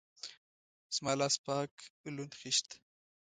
[0.95, 1.71] زما لاس پاک
[2.15, 2.77] لوند خيشت ده.